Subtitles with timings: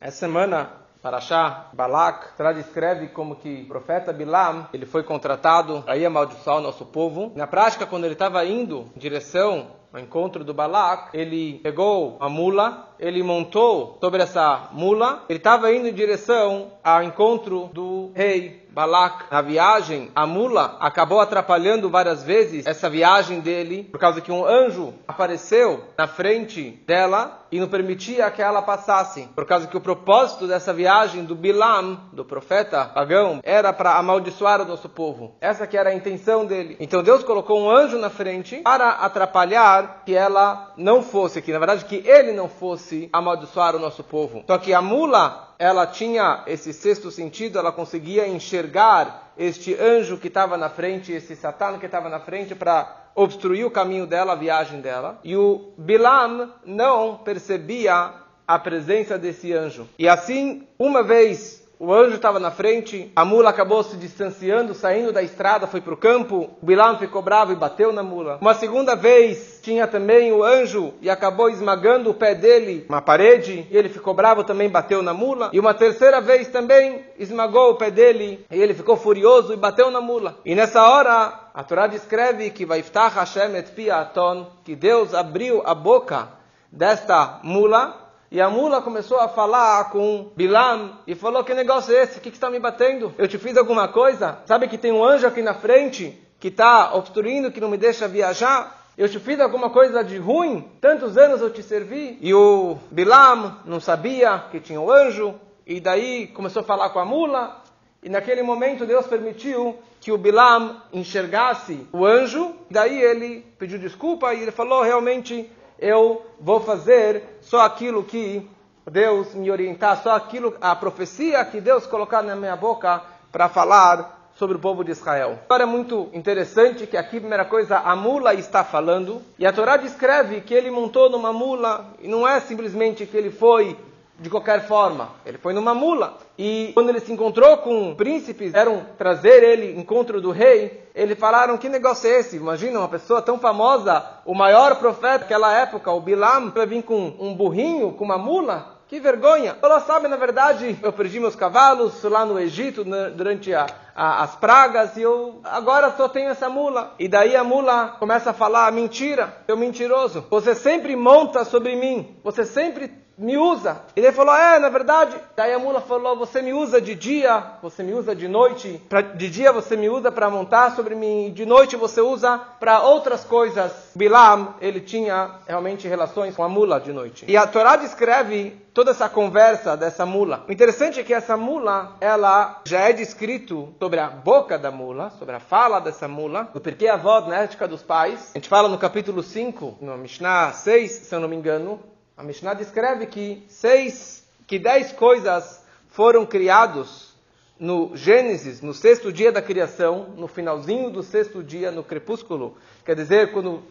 [0.00, 0.70] Essa semana,
[1.02, 6.60] Parashá Balak descreve como que o profeta Bilam ele foi contratado para ir amaldiçoar o
[6.60, 7.32] nosso povo.
[7.34, 12.94] Na prática, quando ele estava indo em direção encontro do Balak, ele pegou a mula,
[12.98, 19.24] ele montou sobre essa mula, ele estava indo em direção ao encontro do rei Balak,
[19.28, 24.46] na viagem, a mula acabou atrapalhando várias vezes essa viagem dele, por causa que um
[24.46, 29.80] anjo apareceu na frente dela e não permitia que ela passasse, por causa que o
[29.80, 35.34] propósito dessa viagem do Bilam, do profeta pagão, era para amaldiçoar o nosso povo.
[35.40, 36.76] Essa que era a intenção dele.
[36.78, 41.58] Então Deus colocou um anjo na frente para atrapalhar que ela não fosse, que na
[41.58, 44.44] verdade que ele não fosse amaldiçoar o nosso povo.
[44.46, 50.28] Só que a mula ela tinha esse sexto sentido, ela conseguia enxergar este anjo que
[50.28, 54.36] estava na frente, esse satã que estava na frente para obstruir o caminho dela, a
[54.36, 55.18] viagem dela.
[55.24, 58.12] E o Bilam não percebia
[58.46, 59.88] a presença desse anjo.
[59.98, 65.12] E assim, uma vez o anjo estava na frente, a mula acabou se distanciando, saindo
[65.12, 66.50] da estrada, foi para o campo.
[66.60, 68.38] Bilam ficou bravo e bateu na mula.
[68.40, 73.64] Uma segunda vez tinha também o anjo e acabou esmagando o pé dele, uma parede,
[73.70, 75.50] e ele ficou bravo também bateu na mula.
[75.52, 79.88] E uma terceira vez também esmagou o pé dele e ele ficou furioso e bateu
[79.90, 80.36] na mula.
[80.44, 85.74] E nessa hora a Torá descreve que vai Hashem et piaton, que Deus abriu a
[85.74, 86.28] boca
[86.72, 92.02] desta mula e a mula começou a falar com Bilam e falou: Que negócio é
[92.02, 92.18] esse?
[92.18, 93.14] O que está me batendo?
[93.16, 94.40] Eu te fiz alguma coisa?
[94.44, 98.06] Sabe que tem um anjo aqui na frente que está obstruindo, que não me deixa
[98.06, 98.86] viajar?
[98.98, 100.68] Eu te fiz alguma coisa de ruim?
[100.78, 102.18] Tantos anos eu te servi.
[102.20, 105.34] E o Bilam não sabia que tinha um anjo.
[105.66, 107.62] E daí começou a falar com a mula.
[108.02, 112.54] E naquele momento Deus permitiu que o Bilam enxergasse o anjo.
[112.70, 118.48] Daí ele pediu desculpa e ele falou: realmente eu vou fazer só aquilo que
[118.90, 124.30] Deus me orientar, só aquilo, a profecia que Deus colocar na minha boca para falar
[124.34, 125.38] sobre o povo de Israel.
[125.44, 129.76] Agora é muito interessante que aqui, primeira coisa, a mula está falando, e a Torá
[129.76, 133.76] descreve que ele montou numa mula, e não é simplesmente que ele foi
[134.18, 135.10] de qualquer forma.
[135.24, 136.18] Ele foi numa mula.
[136.36, 141.56] E quando ele se encontrou com príncipes, eram trazer ele encontro do rei, eles falaram:
[141.56, 142.36] que negócio é esse?
[142.36, 147.14] Imagina uma pessoa tão famosa, o maior profeta daquela época, o Bilam, vai vir com
[147.18, 148.78] um burrinho, com uma mula?
[148.88, 149.54] Que vergonha!
[149.62, 154.22] Ela sabe, na verdade, eu perdi meus cavalos lá no Egito né, durante a, a,
[154.22, 156.94] as pragas e eu agora só tenho essa mula.
[156.98, 160.24] E daí a mula começa a falar mentira, eu mentiroso.
[160.30, 163.82] Você sempre monta sobre mim, você sempre me usa.
[163.96, 165.16] Ele falou, é, na verdade.
[165.36, 168.80] Daí a mula falou, você me usa de dia, você me usa de noite.
[168.88, 172.80] Pra, de dia você me usa para montar sobre mim, de noite você usa para
[172.82, 173.72] outras coisas.
[173.94, 177.24] Bilam, ele tinha realmente relações com a mula de noite.
[177.26, 180.44] E a Torá descreve toda essa conversa dessa mula.
[180.48, 185.10] O interessante é que essa mula, ela já é descrito sobre a boca da mula,
[185.18, 188.30] sobre a fala dessa mula, do porquê a voz na ética dos pais.
[188.34, 191.80] A gente fala no capítulo 5, no Mishnah 6, se eu não me engano,
[192.18, 197.14] a Mishnah descreve que seis, que dez coisas foram criados
[197.60, 202.58] no Gênesis, no sexto dia da criação, no finalzinho do sexto dia, no crepúsculo.
[202.84, 203.62] Quer dizer, quando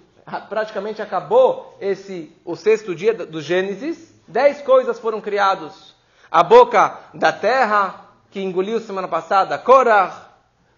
[0.47, 5.93] praticamente acabou esse o sexto dia do Gênesis, dez coisas foram criados.
[6.31, 10.25] A boca da terra, que engoliu semana passada, Korah,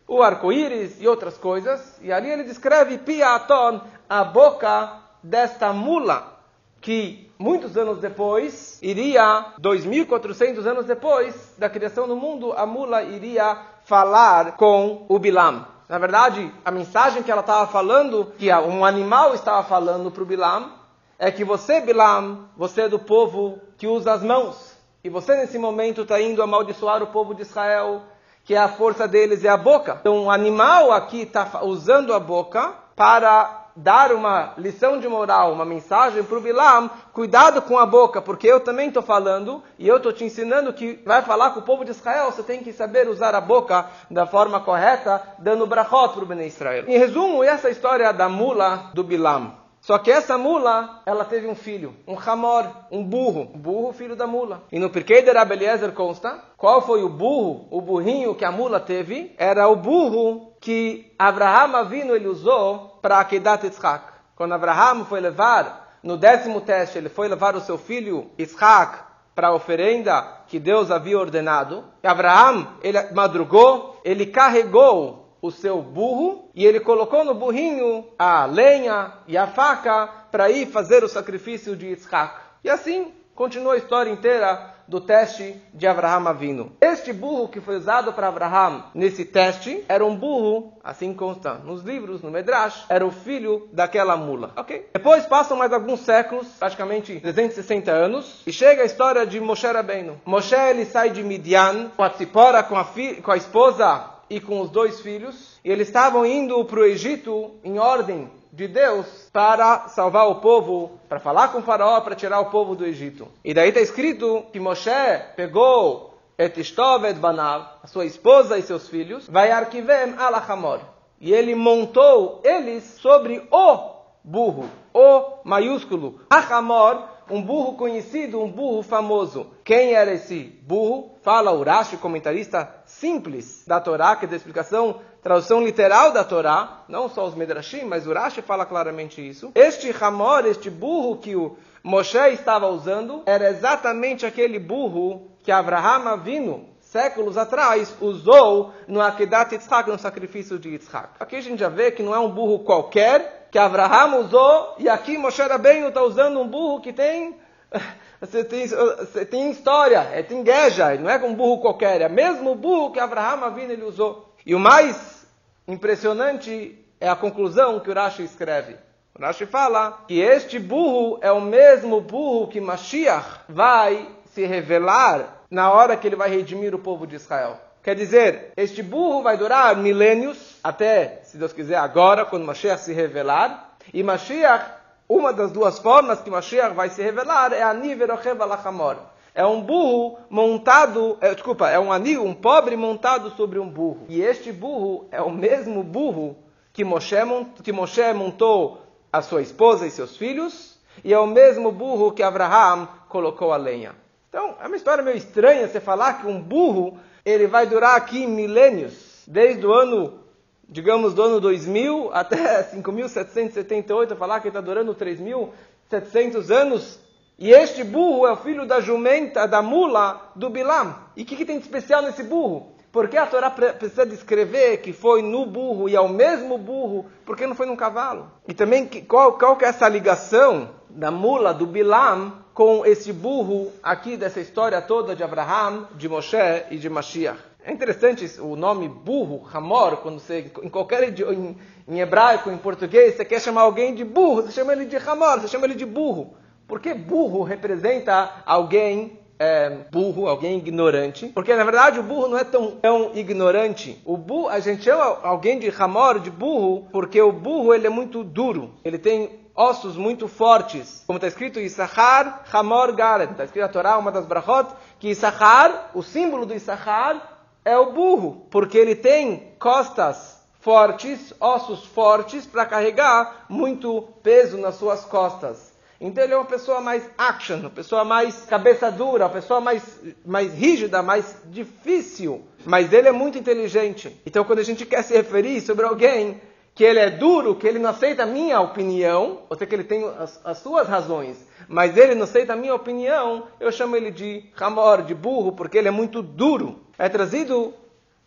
[0.07, 1.99] o arco-íris e outras coisas.
[2.01, 4.91] E ali ele descreve Piaton, a boca
[5.21, 6.39] desta mula
[6.81, 13.57] que muitos anos depois, iria, 2.400 anos depois da criação do mundo, a mula iria
[13.85, 15.65] falar com o Bilam.
[15.87, 20.25] Na verdade, a mensagem que ela estava falando, que um animal estava falando para o
[20.25, 20.73] Bilam,
[21.17, 24.77] é que você, Bilam, você é do povo que usa as mãos.
[25.01, 28.01] E você, nesse momento, está indo amaldiçoar o povo de Israel,
[28.43, 29.97] que é a força deles é a boca.
[29.99, 35.65] Então, o animal aqui está usando a boca para dar uma lição de moral, uma
[35.65, 39.97] mensagem para o Bilam, cuidado com a boca, porque eu também estou falando e eu
[39.97, 43.07] estou te ensinando que vai falar com o povo de Israel, você tem que saber
[43.07, 46.85] usar a boca da forma correta, dando brachot para o Bnei Israel.
[46.87, 49.59] Em resumo, essa história da mula do Bilam.
[49.81, 54.15] Só que essa mula, ela teve um filho, um Hamor, um burro, um burro filho
[54.15, 54.63] da mula.
[54.71, 58.79] E no Pirkei de Rabeliezer consta, qual foi o burro, o burrinho que a mula
[58.79, 59.33] teve?
[59.37, 64.13] Era o burro que Abraham Avino ele usou para Akedat Yitzhak.
[64.35, 68.99] Quando Abraham foi levar, no décimo teste, ele foi levar o seu filho Yitzhak
[69.35, 71.85] para a oferenda que Deus havia ordenado.
[72.03, 78.45] E Abraham, ele madrugou, ele carregou o seu burro e ele colocou no burrinho a
[78.45, 82.35] lenha e a faca para ir fazer o sacrifício de Yitzhak.
[82.63, 86.71] E assim continua a história inteira do teste de Abraham Avino.
[86.81, 91.83] Este burro que foi usado para Abraham nesse teste era um burro, assim consta nos
[91.83, 94.51] livros, no Medrash, era o filho daquela mula.
[94.57, 94.89] Ok?
[94.91, 100.19] Depois passam mais alguns séculos, praticamente 360 anos, e chega a história de Moshe Rabbeinu.
[100.25, 102.87] Moshe ele sai de Midian com a Tzipora, com a,
[103.21, 107.51] com a esposa e com os dois filhos, e eles estavam indo para o Egito
[107.63, 112.39] em ordem de Deus para salvar o povo, para falar com o faraó, para tirar
[112.39, 113.27] o povo do Egito.
[113.43, 114.91] E daí está escrito que Moshe
[115.35, 120.79] pegou et Ishtov et Banav, a sua esposa e seus filhos, vai arquivem alachamor.
[121.19, 123.89] E ele montou eles sobre o
[124.23, 129.47] burro, o maiúsculo, achamor, um burro conhecido, um burro famoso.
[129.63, 131.15] Quem era esse burro?
[131.21, 136.83] Fala o Rashi, comentarista simples da Torá, que é da explicação, tradução literal da Torá,
[136.87, 139.51] não só os Medrashim, mas o Rashi fala claramente isso.
[139.53, 146.09] Este Hamor, este burro que o Moshe estava usando, era exatamente aquele burro que Abraham
[146.09, 151.09] Avinu, séculos atrás, usou no Akedat Yitzhak, no sacrifício de Yitzhak.
[151.19, 154.87] Aqui a gente já vê que não é um burro qualquer, que Abraham usou, e
[154.87, 157.37] aqui Moshe Rabbeinu está usando um burro que tem
[158.19, 162.11] você tem, você tem história, é tem gueja, não é um burro qualquer, é o
[162.11, 164.33] mesmo burro que Abraham Avinu ele usou.
[164.45, 165.27] E o mais
[165.67, 168.75] impressionante é a conclusão que o Rashi escreve.
[169.17, 175.43] O Rashi fala que este burro é o mesmo burro que Mashiach vai se revelar
[175.49, 177.59] na hora que ele vai redimir o povo de Israel.
[177.83, 182.93] Quer dizer, este burro vai durar milênios, até, se Deus quiser, agora, quando Mashiach se
[182.93, 183.75] revelar.
[183.93, 184.79] E Mashiach
[185.09, 188.97] uma das duas formas que Mashiach vai se revelar é Aniverochev Alachamor.
[189.33, 194.05] É um burro montado, é, desculpa, é um anigo, um pobre montado sobre um burro.
[194.07, 196.37] E este burro é o mesmo burro
[196.71, 197.15] que Moshe,
[197.63, 202.21] que Moshe montou a sua esposa e seus filhos, e é o mesmo burro que
[202.21, 203.95] Abraham colocou a lenha.
[204.29, 208.27] Então, é uma história meio estranha você falar que um burro ele vai durar aqui
[208.27, 210.19] milênios, desde o ano
[210.69, 216.99] digamos, do ano 2000 até 5.778, falar que está durando 3.700 anos.
[217.37, 220.95] E este burro é o filho da jumenta, da mula, do Bilam.
[221.15, 222.73] E o que, que, tem de especial nesse burro?
[222.91, 227.47] Porque a Torá precisa descrever que foi no burro e é o mesmo burro, porque
[227.47, 228.29] não foi num cavalo?
[228.47, 233.71] E também qual, qual que é essa ligação da mula, do Bilam, com esse burro
[233.81, 236.35] aqui dessa história toda de Abraham, de Moshe
[236.71, 237.48] e de Mashiach?
[237.63, 241.57] É interessante o nome burro, Hamor, quando você, em qualquer em,
[241.87, 245.41] em, hebraico, em português, você quer chamar alguém de burro, você chama ele de Hamor,
[245.41, 246.35] você chama ele de burro.
[246.67, 251.27] Porque burro representa alguém é, burro, alguém ignorante.
[251.27, 253.99] Porque na verdade o burro não é tão, tão ignorante.
[254.05, 257.89] O burro, a gente chama alguém de Hamor, de burro, porque o burro ele é
[257.89, 258.73] muito duro.
[258.83, 261.03] Ele tem ossos muito fortes.
[261.07, 263.31] Como está escrito, Issachar Hamor Garen.
[263.31, 264.69] Está escrito na Torá, uma das brachot,
[264.99, 271.85] que Issachar, o símbolo do Issachar, é o burro, porque ele tem costas fortes, ossos
[271.85, 275.69] fortes para carregar muito peso nas suas costas.
[276.01, 279.83] Então ele é uma pessoa mais action, uma pessoa mais cabeça dura, uma pessoa mais,
[280.25, 282.41] mais rígida, mais difícil.
[282.65, 284.15] Mas ele é muito inteligente.
[284.25, 286.41] Então quando a gente quer se referir sobre alguém
[286.73, 289.83] que ele é duro, que ele não aceita a minha opinião, ou seja, que ele
[289.83, 291.37] tem as, as suas razões,
[291.69, 295.77] mas ele não aceita a minha opinião, eu chamo ele de Hamor, de burro, porque
[295.77, 296.79] ele é muito duro.
[296.97, 297.73] É trazido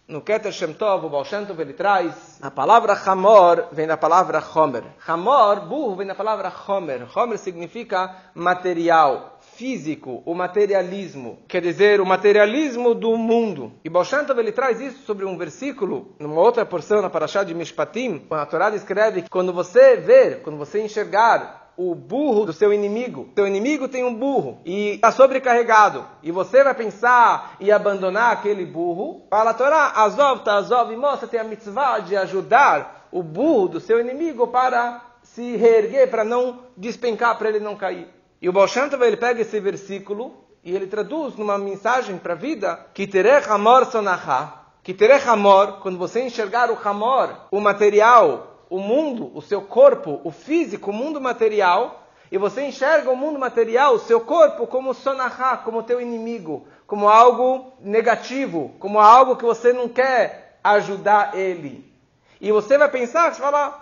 [0.07, 3.97] no Keter Shem Tov, o Baal Shem Tov, ele traz a palavra Hamor, vem da
[3.97, 4.85] palavra Homer.
[5.07, 7.07] Hamor, burro, vem da palavra Homer.
[7.17, 11.39] Homer significa material, físico, o materialismo.
[11.49, 13.73] Quer dizer, o materialismo do mundo.
[13.85, 17.43] E Baal Shem Tov, ele traz isso sobre um versículo, numa outra porção, na Parashá
[17.43, 22.45] de Mishpatim, quando a Torá descreve que quando você ver, quando você enxergar o burro
[22.45, 23.31] do seu inimigo.
[23.35, 26.05] Seu inimigo tem um burro e está sobrecarregado.
[26.23, 29.23] E você vai pensar e abandonar aquele burro.
[29.31, 33.81] Fala a Torá, Azov, Azov e moça tem a mitzvah de ajudar o burro do
[33.81, 38.09] seu inimigo para se reerguer, para não despencar, para ele não cair.
[38.41, 38.67] E o Baal
[39.03, 43.87] ele pega esse versículo e ele traduz numa mensagem para a vida, que terech amor
[43.87, 49.61] sonachá, que terech amor, quando você enxergar o amor, o material, o mundo, o seu
[49.61, 54.67] corpo, o físico, o mundo material, e você enxerga o mundo material, o seu corpo,
[54.67, 61.37] como sonahá, como teu inimigo, como algo negativo, como algo que você não quer ajudar
[61.37, 61.93] ele.
[62.41, 63.79] E você vai pensar, você fala,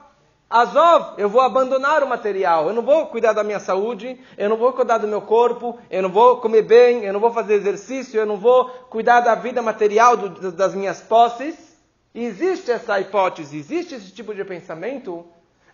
[0.51, 4.57] Azov, eu vou abandonar o material, eu não vou cuidar da minha saúde, eu não
[4.57, 8.19] vou cuidar do meu corpo, eu não vou comer bem, eu não vou fazer exercício,
[8.19, 11.70] eu não vou cuidar da vida material do, das minhas posses.
[12.15, 15.27] Existe essa hipótese, existe esse tipo de pensamento.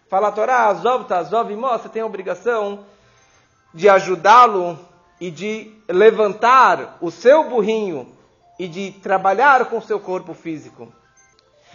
[0.09, 2.85] Fala a Torá, Azov, Azov, você tem a obrigação
[3.73, 4.79] de ajudá-lo
[5.19, 8.15] e de levantar o seu burrinho
[8.59, 10.93] e de trabalhar com o seu corpo físico.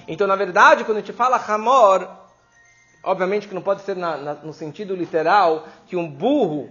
[0.07, 2.07] Então, na verdade, quando a gente fala Hamor,
[3.03, 6.69] obviamente que não pode ser na, na, no sentido literal que um burro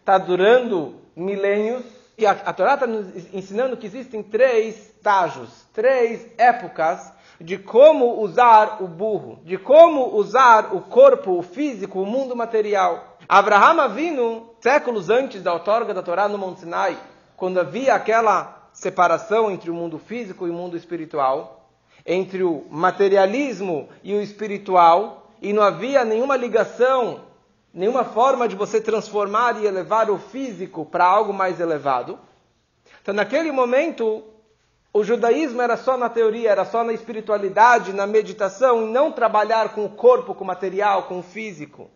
[0.00, 1.84] está durando milênios,
[2.16, 8.20] e a, a Torá está nos ensinando que existem três estágios, três épocas de como
[8.20, 13.16] usar o burro, de como usar o corpo, o físico, o mundo material.
[13.28, 16.98] Abraham Avinu, séculos antes da outorga da Torá no Monte Sinai,
[17.36, 21.70] quando havia aquela separação entre o mundo físico e o mundo espiritual,
[22.04, 27.20] entre o materialismo e o espiritual, e não havia nenhuma ligação,
[27.72, 32.18] nenhuma forma de você transformar e elevar o físico para algo mais elevado.
[33.00, 34.24] Então, naquele momento,
[34.92, 39.74] o judaísmo era só na teoria, era só na espiritualidade, na meditação, e não trabalhar
[39.74, 41.90] com o corpo, com o material, com o físico.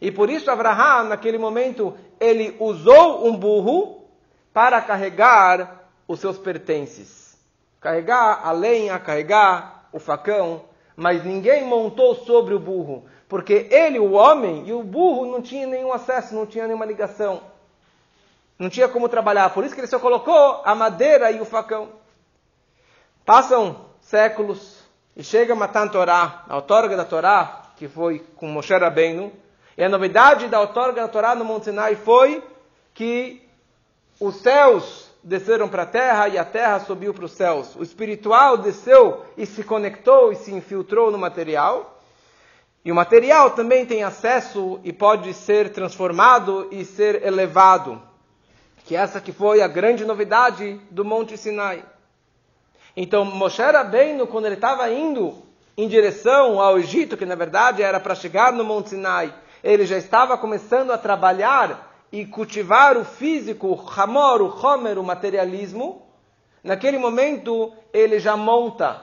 [0.00, 4.04] E por isso Abraham, naquele momento, ele usou um burro
[4.52, 7.38] para carregar os seus pertences.
[7.80, 10.64] Carregar a lenha, carregar o facão,
[10.96, 15.66] mas ninguém montou sobre o burro, porque ele, o homem, e o burro não tinha
[15.66, 17.40] nenhum acesso, não tinha nenhuma ligação.
[18.58, 21.88] Não tinha como trabalhar, por isso que ele só colocou a madeira e o facão.
[23.26, 24.84] Passam séculos
[25.16, 29.32] e chega Matan Torá, a outorga da Torá, que foi com Moshe Rabbeinu,
[29.76, 32.40] e a novidade da outorga da Torá no Monte Sinai foi
[32.94, 33.42] que
[34.20, 37.74] os céus desceram para a terra e a terra subiu para os céus.
[37.74, 42.00] O espiritual desceu e se conectou e se infiltrou no material.
[42.84, 48.00] E o material também tem acesso e pode ser transformado e ser elevado.
[48.84, 51.84] Que essa que foi a grande novidade do Monte Sinai.
[52.96, 55.34] Então, Moshe Rabbeinu, quando ele estava indo
[55.76, 59.98] em direção ao Egito, que na verdade era para chegar no Monte Sinai, ele já
[59.98, 66.06] estava começando a trabalhar e cultivar o físico, o hamor, o homer, o materialismo.
[66.64, 69.02] Naquele momento, ele já monta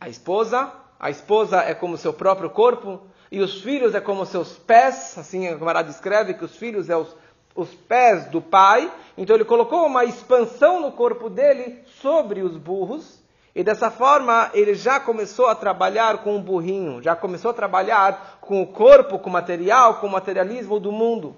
[0.00, 3.00] a esposa, a esposa é como seu próprio corpo,
[3.32, 6.96] e os filhos é como seus pés, assim a camarada descreve que os filhos é
[6.96, 7.14] os,
[7.58, 8.90] os pés do pai.
[9.16, 13.18] Então ele colocou uma expansão no corpo dele sobre os burros,
[13.52, 18.38] e dessa forma ele já começou a trabalhar com o burrinho, já começou a trabalhar
[18.40, 21.34] com o corpo, com o material, com o materialismo do mundo.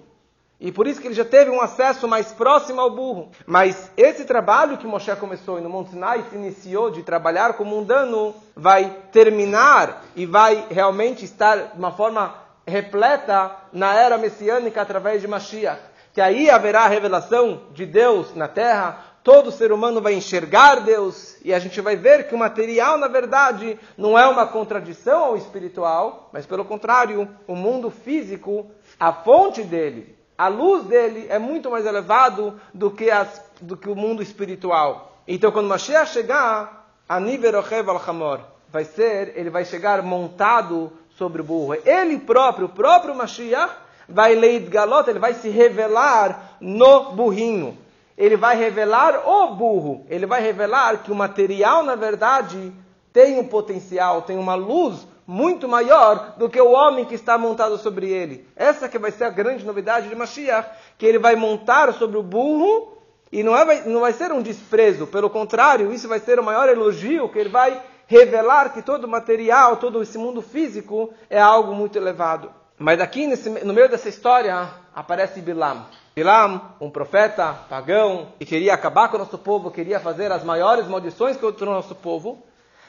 [0.61, 3.31] E por isso que ele já teve um acesso mais próximo ao burro.
[3.47, 7.65] Mas esse trabalho que Moshe começou e no Monte Sinai se iniciou de trabalhar com
[7.65, 12.35] o mundano, vai terminar e vai realmente estar de uma forma
[12.67, 15.90] repleta na era messiânica através de Mashiach.
[16.13, 21.37] Que aí haverá a revelação de Deus na terra, todo ser humano vai enxergar Deus
[21.45, 25.37] e a gente vai ver que o material, na verdade, não é uma contradição ao
[25.37, 31.71] espiritual, mas pelo contrário, o mundo físico, a fonte dele, a luz dele é muito
[31.71, 35.19] mais elevado do que, as, do que o mundo espiritual.
[35.29, 41.75] Então, quando Mashiach chegar, a al-Hamor, vai ser, ele vai chegar montado sobre o burro.
[41.85, 43.75] Ele próprio, o próprio Mashiach,
[44.13, 47.77] vai leid galot, ele vai se revelar no burrinho
[48.21, 52.71] ele vai revelar o burro, ele vai revelar que o material, na verdade,
[53.15, 57.79] tem um potencial, tem uma luz muito maior do que o homem que está montado
[57.79, 58.47] sobre ele.
[58.55, 62.23] Essa que vai ser a grande novidade de Mashiach, que ele vai montar sobre o
[62.23, 62.99] burro
[63.33, 66.69] e não, é, não vai ser um desprezo, pelo contrário, isso vai ser o maior
[66.69, 71.97] elogio, que ele vai revelar que todo material, todo esse mundo físico é algo muito
[71.97, 72.60] elevado.
[72.83, 75.85] Mas aqui nesse, no meio dessa história aparece Bilam.
[76.17, 80.87] Bilam, um profeta pagão, que queria acabar com o nosso povo, queria fazer as maiores
[80.87, 82.43] maldições contra o nosso povo.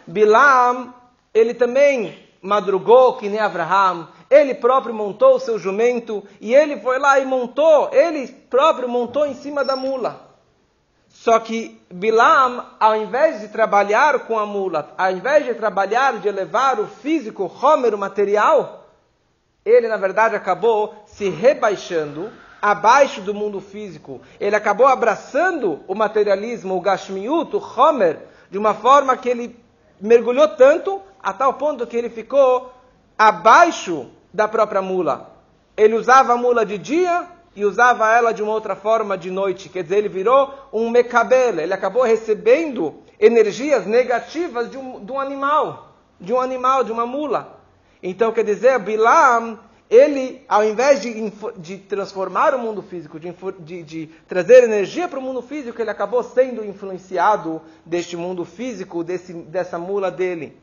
[0.08, 0.94] Bilam,
[1.34, 6.98] ele também madrugou que nem Abraham, ele próprio montou o seu jumento e ele foi
[6.98, 10.26] lá e montou, ele próprio montou em cima da mula.
[11.10, 16.30] Só que Bilam, ao invés de trabalhar com a mula, ao invés de trabalhar de
[16.30, 18.81] elevar o físico, o homer, o material,
[19.66, 24.22] ele na verdade acabou se rebaixando abaixo do mundo físico.
[24.40, 29.60] Ele acabou abraçando o materialismo, o Gashmiut, o Homer, de uma forma que ele
[30.00, 32.74] mergulhou tanto, a tal ponto que ele ficou
[33.18, 35.32] abaixo da própria mula.
[35.78, 39.70] Ele usava a mula de dia e usava ela de uma outra forma de noite.
[39.70, 41.62] Quer dizer, ele virou um mecabela.
[41.62, 47.06] Ele acabou recebendo energias negativas de um, de um animal, de um animal, de uma
[47.06, 47.61] mula.
[48.02, 49.60] Então, quer dizer, Bilam
[49.92, 55.20] ele, ao invés de, de transformar o mundo físico, de, de, de trazer energia para
[55.20, 60.58] o mundo físico, ele acabou sendo influenciado deste mundo físico, desse, dessa mula dele.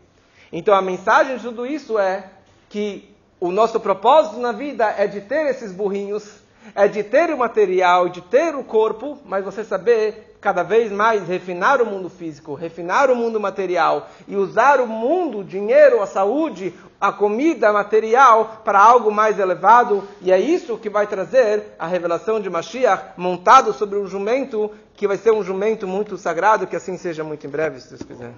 [0.51, 2.31] Então a mensagem de tudo isso é
[2.71, 6.41] que o nosso propósito na vida é de ter esses burrinhos,
[6.75, 11.27] é de ter o material, de ter o corpo, mas você saber cada vez mais
[11.27, 16.07] refinar o mundo físico, refinar o mundo material e usar o mundo, o dinheiro, a
[16.07, 20.07] saúde, a comida material para algo mais elevado.
[20.21, 25.09] E é isso que vai trazer a revelação de Mashiach montado sobre um jumento que
[25.09, 28.33] vai ser um jumento muito sagrado, que assim seja muito em breve, se Deus quiser.